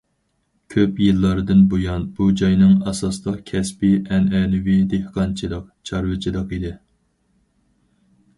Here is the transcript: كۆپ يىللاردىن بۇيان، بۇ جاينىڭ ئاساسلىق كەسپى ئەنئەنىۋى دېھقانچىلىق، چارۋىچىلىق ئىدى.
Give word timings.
كۆپ 0.75 1.01
يىللاردىن 1.01 1.59
بۇيان، 1.73 2.07
بۇ 2.19 2.29
جاينىڭ 2.41 2.71
ئاساسلىق 2.93 3.37
كەسپى 3.51 3.93
ئەنئەنىۋى 4.01 4.79
دېھقانچىلىق، 4.95 5.69
چارۋىچىلىق 5.91 6.59
ئىدى. 6.59 6.75